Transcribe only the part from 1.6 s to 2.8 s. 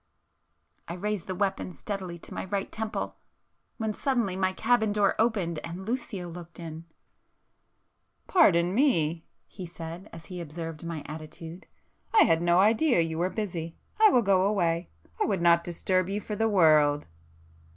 steadily to my right